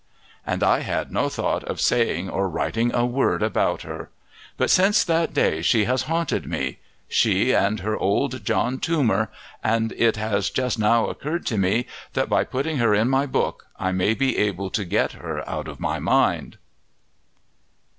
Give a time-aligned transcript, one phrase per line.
[0.47, 4.09] And I had no thought of saying or writing a word about her.
[4.57, 9.27] But since that day she has haunted me she and her old John Toomer,
[9.63, 13.67] and it has just now occurred to me that by putting her in my book
[13.77, 16.57] I may be able to get her out of my mind.